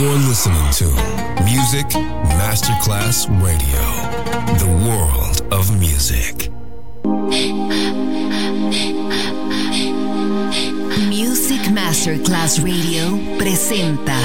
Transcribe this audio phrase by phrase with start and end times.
[0.00, 0.86] You're listening to
[1.44, 1.86] Music
[2.38, 3.84] Masterclass Radio,
[4.56, 6.48] the world of music.
[11.06, 14.16] Music Masterclass Radio presenta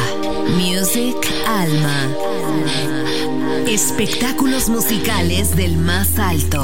[0.55, 2.07] Music Alma.
[3.67, 6.63] Espectáculos musicales del más alto.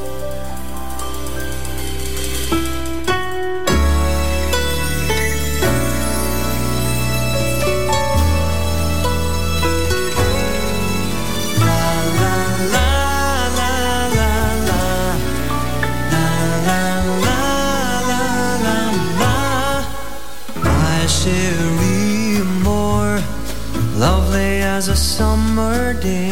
[24.81, 26.31] As a summer day.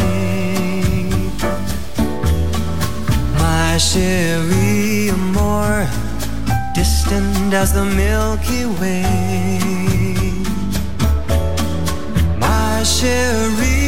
[3.38, 5.88] My Cherie Amour
[6.74, 9.06] distant as the Milky Way.
[12.40, 13.79] My Cherie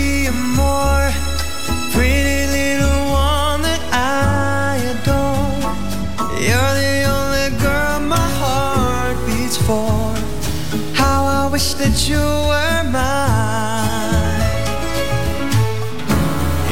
[12.11, 14.41] you were mine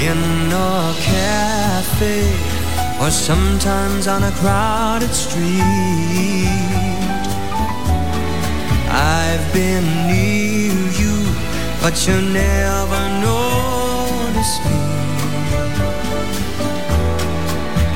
[0.10, 0.20] in
[0.52, 2.20] a cafe
[3.02, 5.60] or sometimes on a crowded street.
[8.92, 11.16] I've been near you,
[11.82, 14.80] but you never noticed me.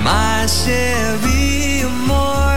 [0.09, 2.55] My Cherie Amour,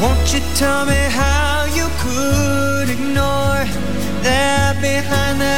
[0.00, 3.79] won't you tell me how you could ignore
[4.22, 5.49] there behind the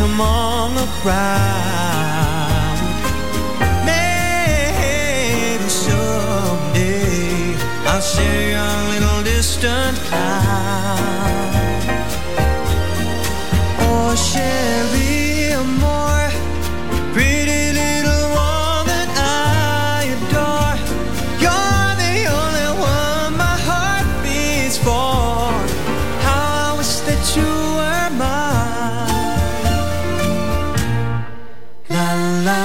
[0.00, 1.63] among a crowd.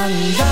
[0.10, 0.49] 난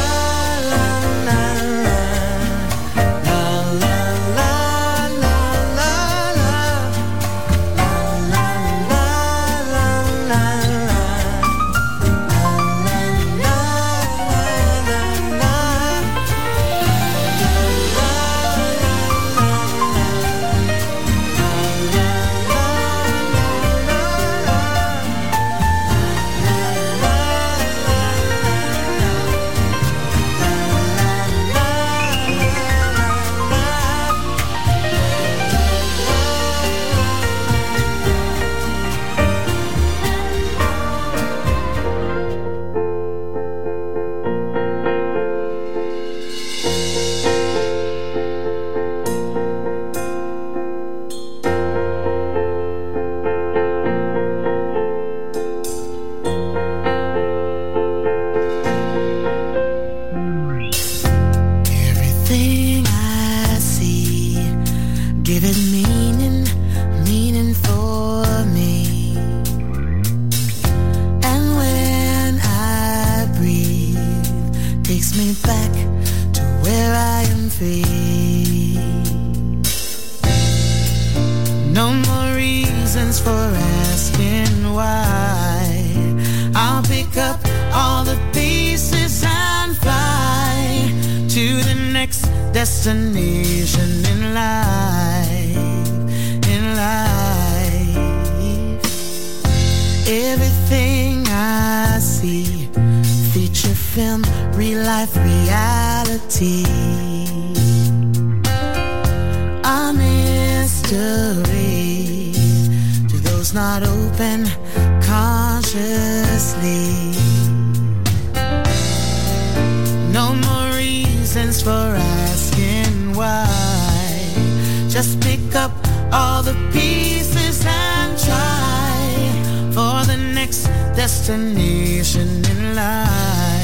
[124.98, 125.70] Just pick up
[126.12, 130.64] all the pieces and try for the next
[130.96, 133.57] destination in life.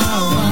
[0.00, 0.51] now.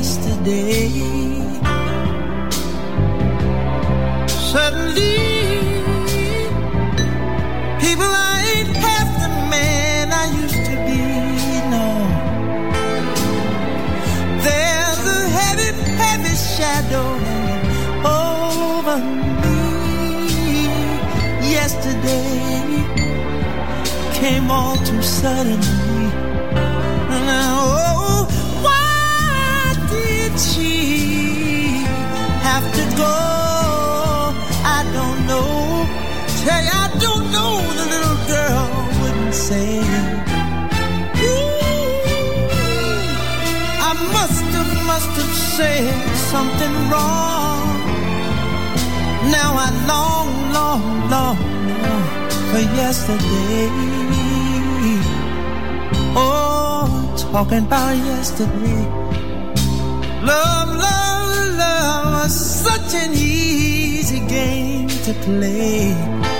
[0.00, 0.88] Yesterday.
[4.52, 5.18] Suddenly,
[7.84, 11.02] people ain't half the man I used to be.
[11.74, 11.86] No,
[14.46, 15.70] there's a heavy,
[16.04, 17.10] heavy shadow
[18.24, 18.98] over
[19.42, 19.58] me.
[21.56, 22.40] Yesterday
[24.18, 25.79] came all too suddenly.
[37.34, 37.52] Know.
[37.78, 38.66] The little girl
[39.00, 39.70] wouldn't say.
[41.26, 41.60] Ooh,
[43.88, 45.94] I must have, must have said
[46.32, 47.68] something wrong.
[49.36, 51.38] Now I long, long, long,
[51.80, 52.10] long
[52.50, 53.68] for yesterday.
[56.16, 58.82] Oh, talking about yesterday.
[60.22, 66.39] Love, love, love was such an easy game to play.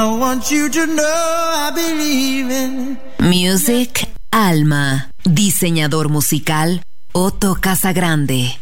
[0.00, 2.98] I want you to know I believe in.
[3.18, 5.10] Music Alma.
[5.24, 6.80] Diseñador musical
[7.12, 8.59] Otto Casagrande.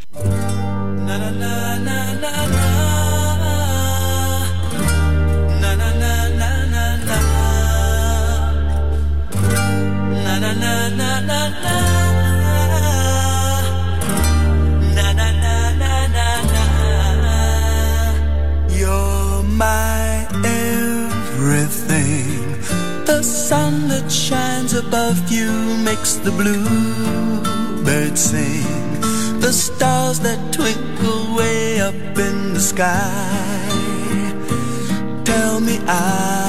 [23.86, 25.50] That shines above you
[25.84, 29.00] makes the bluebirds sing.
[29.40, 33.68] The stars that twinkle way up in the sky.
[35.24, 36.47] Tell me I'm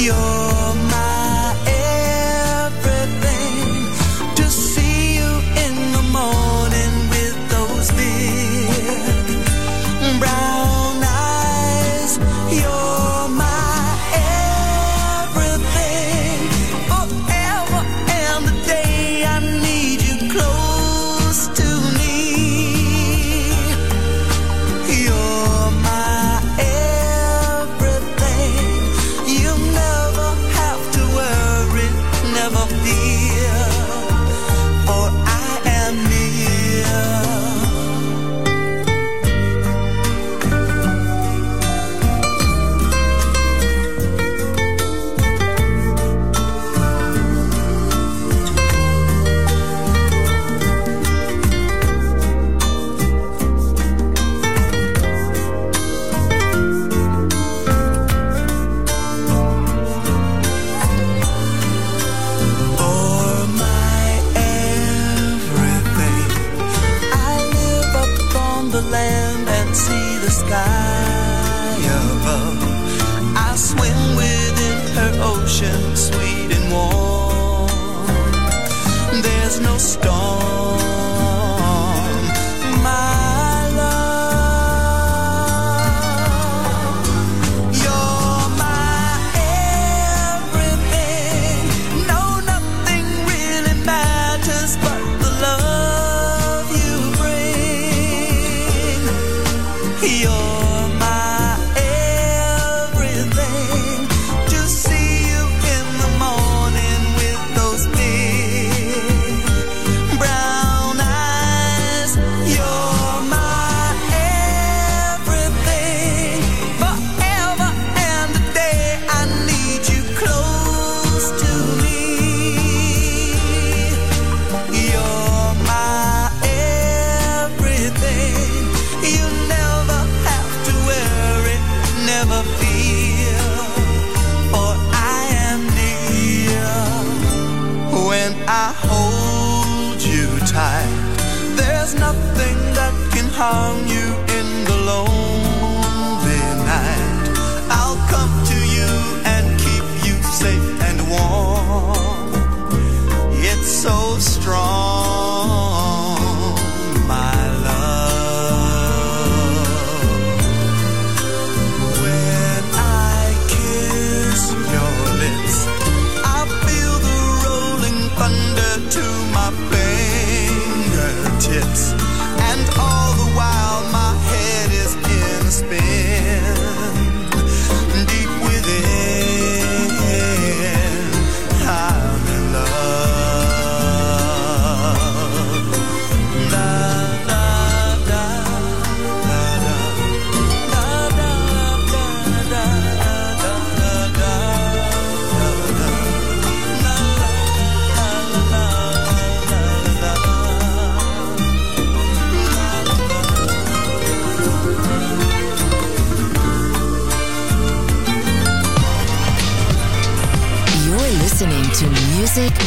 [0.00, 0.49] You're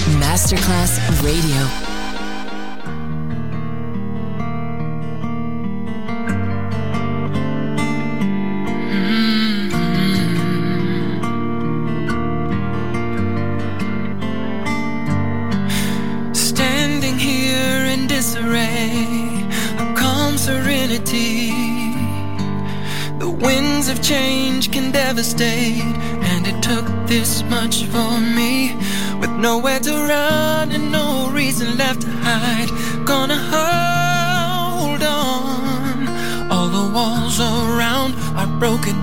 [0.08, 1.93] Masterclass Radio.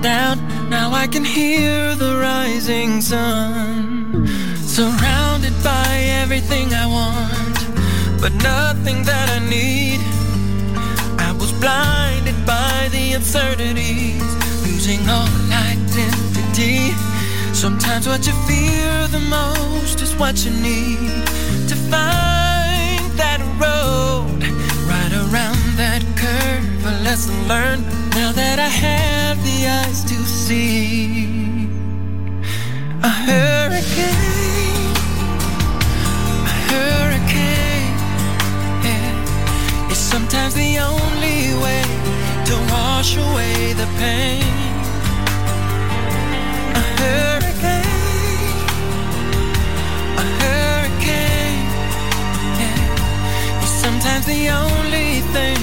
[0.01, 0.39] Down.
[0.69, 4.27] Now I can hear the rising sun.
[4.57, 5.89] Surrounded by
[6.21, 7.57] everything I want,
[8.21, 9.99] but nothing that I need.
[11.19, 14.23] I was blinded by the absurdities,
[14.65, 15.29] losing all
[15.69, 16.93] identity.
[17.53, 21.27] Sometimes what you fear the most is what you need
[21.69, 24.41] to find that road
[24.89, 26.85] right around that curve.
[26.85, 31.27] A lesson learned now that I have the eyes to see.
[33.03, 34.95] A hurricane,
[36.45, 37.95] a hurricane,
[38.85, 41.83] yeah, is sometimes the only way
[42.49, 44.43] to wash away the pain.
[46.81, 48.57] A hurricane,
[50.23, 51.67] a hurricane,
[52.61, 52.85] yeah,
[53.65, 55.59] sometimes the only thing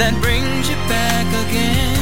[0.00, 1.98] that brings you back again.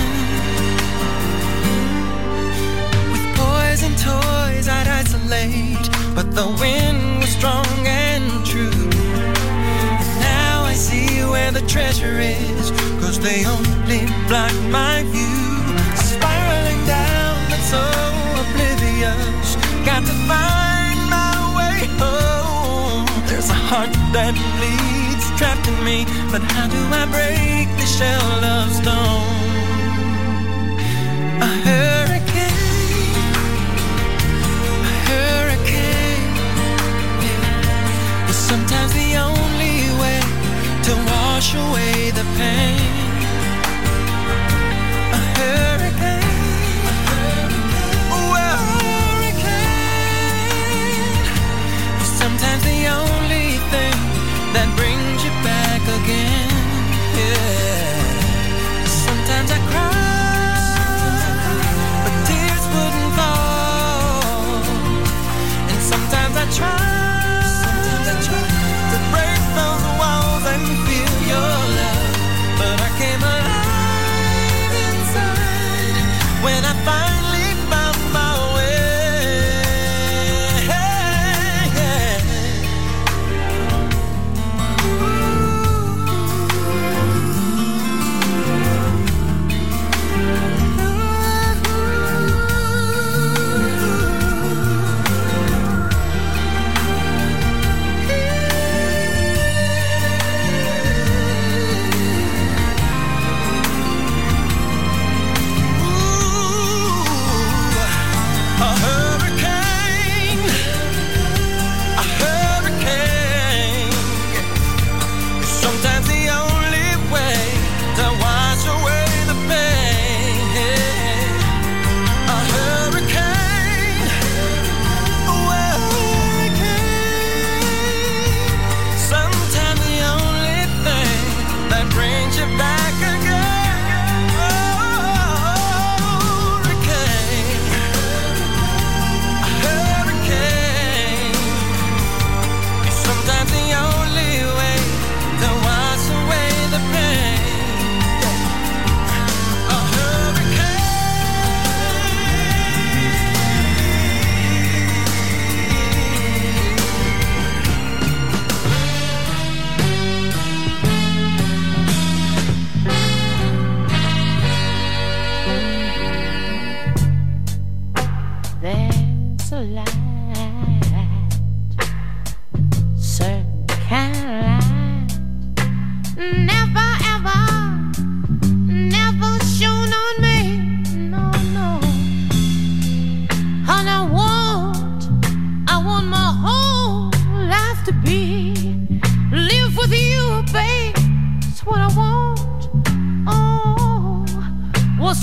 [3.13, 8.89] With poison toys, I'd isolate, but the wind was strong and true.
[9.99, 15.41] And now I see where the treasure is, cause they only block my view.
[15.97, 17.83] Spiraling down, but so
[18.43, 19.57] oblivious.
[19.85, 23.07] Got to find my way home.
[23.29, 24.92] There's a heart that bleeds,
[25.85, 29.23] me, but how do I break the shell of stone?
[31.41, 33.15] A hurricane,
[34.91, 36.35] a hurricane,
[38.31, 40.21] is sometimes the only way
[40.87, 42.92] to wash away the pain.
[66.53, 66.92] try.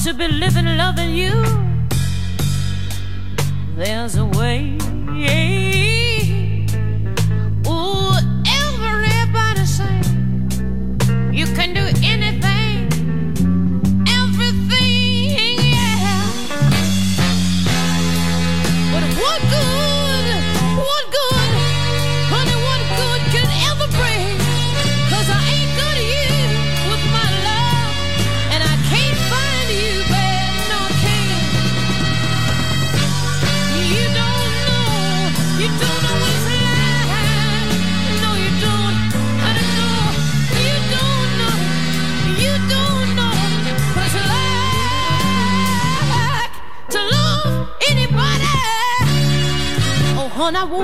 [0.10, 1.36] To be living loving you.
[3.76, 4.80] There's a way.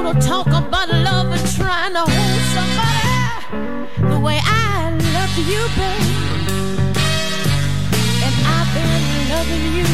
[0.05, 3.01] wanna talk about love and trying to hold somebody
[4.07, 6.89] the way I loved you, babe.
[8.25, 9.87] And I've been loving you,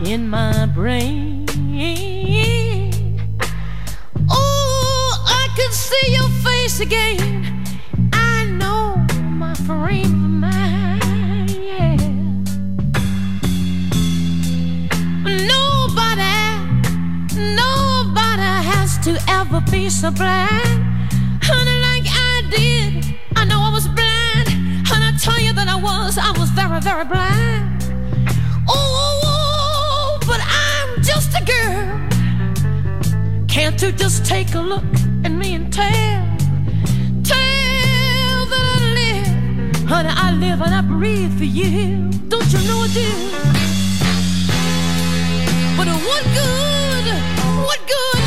[0.00, 0.08] babe.
[0.08, 1.46] In my brain,
[4.30, 7.33] oh, I can see your face again.
[19.90, 20.80] so blind?
[21.42, 23.04] Honey, like I did.
[23.36, 24.48] I know I was blind.
[24.92, 26.16] And I tell you that I was.
[26.16, 27.82] I was very, very blind.
[28.66, 31.84] Oh, oh but I'm just a girl.
[33.46, 34.84] Can't you just take a look
[35.24, 36.22] at me and tell?
[37.22, 39.88] Tell that I live.
[39.88, 42.10] Honey, I live and I breathe for you.
[42.28, 43.10] Don't you know I do?
[45.76, 47.06] But what good?
[47.66, 48.23] What good?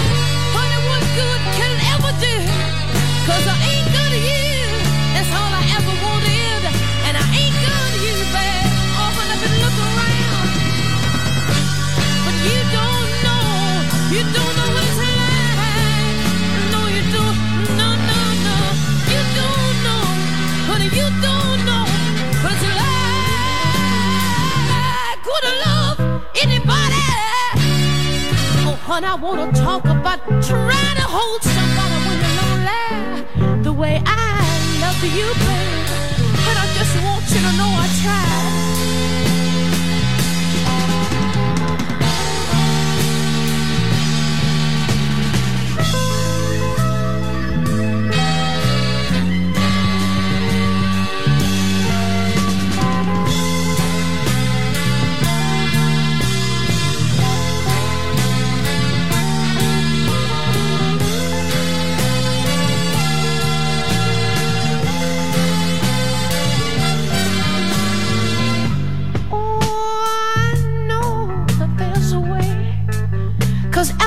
[30.47, 35.56] try to hold somebody when you know lie the way I love you, baby.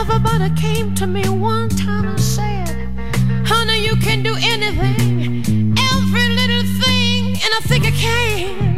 [0.00, 2.88] Everybody came to me one time and said,
[3.44, 8.76] Honey, you can do anything, every little thing, and I think I can.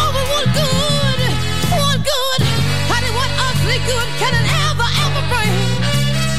[0.00, 1.20] Oh, but what good,
[1.76, 2.40] what good,
[2.88, 3.30] honey, what
[3.84, 5.52] good can it ever, ever bring?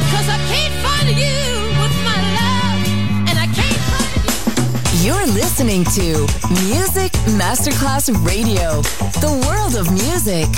[0.10, 1.38] Cause I can't find you
[1.82, 2.82] with my love,
[3.30, 5.06] and I can't find you.
[5.06, 6.25] You're listening to
[6.65, 8.82] Music Masterclass Radio,
[9.21, 10.49] the world of music.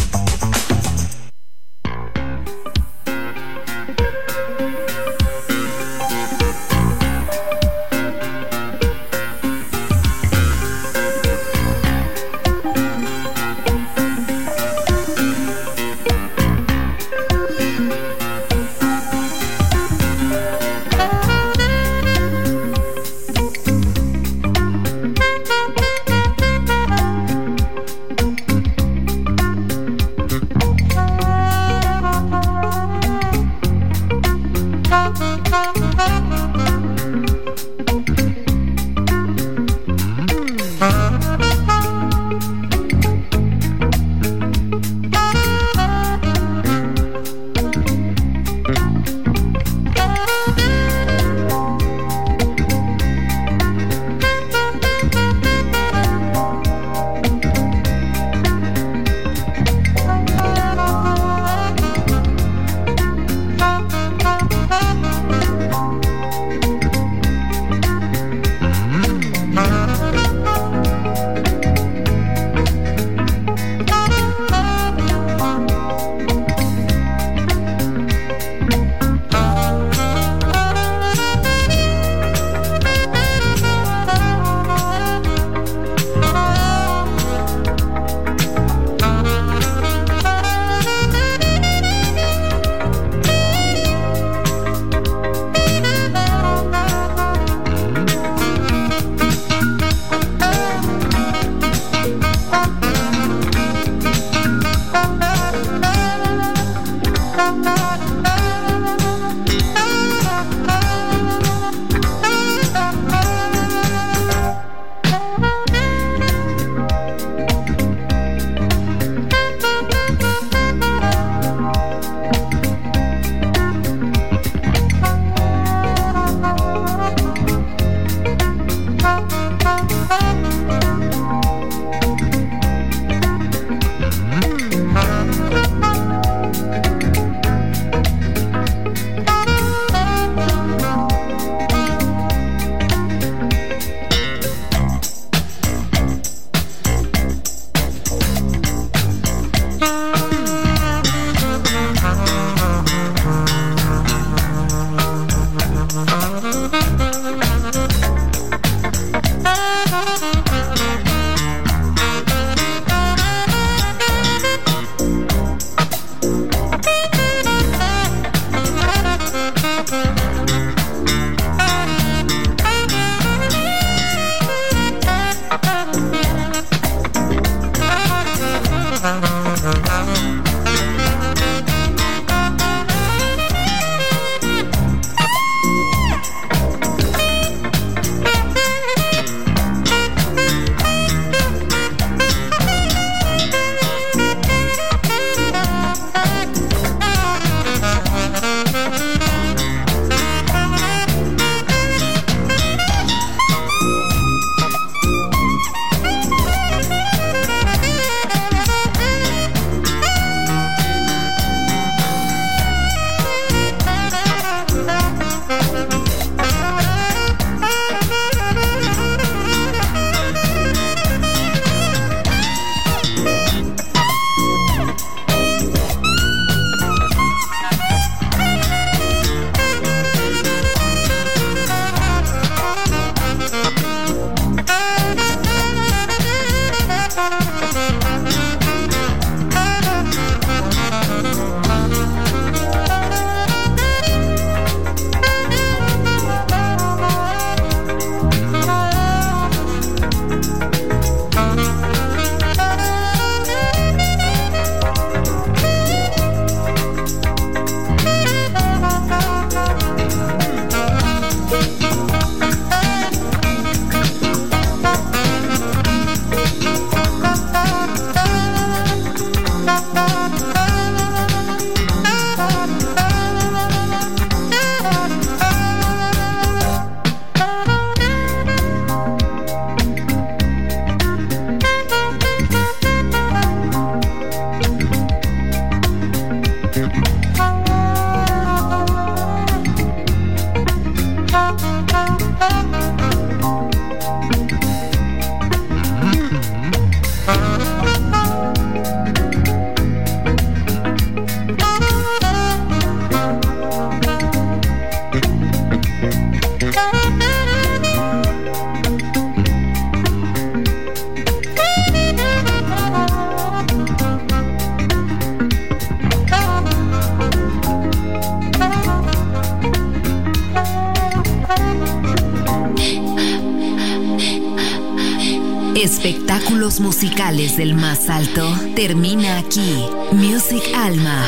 [327.38, 329.86] Musicales del más alto termina aquí.
[330.12, 331.23] Music Alma.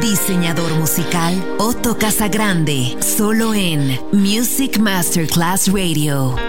[0.00, 6.47] Diseñador musical Otto Casagrande, solo en Music Masterclass Radio.